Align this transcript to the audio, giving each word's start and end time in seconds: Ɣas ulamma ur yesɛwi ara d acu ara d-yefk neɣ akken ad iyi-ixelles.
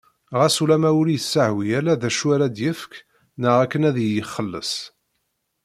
Ɣas 0.39 0.55
ulamma 0.63 0.91
ur 0.99 1.07
yesɛwi 1.11 1.65
ara 1.79 2.01
d 2.01 2.03
acu 2.09 2.27
ara 2.35 2.47
d-yefk 2.55 2.91
neɣ 3.41 3.55
akken 3.63 3.87
ad 3.89 3.97
iyi-ixelles. 3.99 4.73